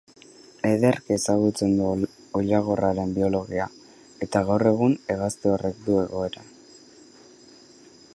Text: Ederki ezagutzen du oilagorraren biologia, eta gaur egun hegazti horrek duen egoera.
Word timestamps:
Ederki 0.67 1.13
ezagutzen 1.15 1.75
du 1.81 1.89
oilagorraren 2.39 3.13
biologia, 3.17 3.67
eta 4.27 4.43
gaur 4.49 4.65
egun 4.73 4.97
hegazti 5.13 5.53
horrek 5.53 5.85
duen 5.89 6.09
egoera. 6.09 6.47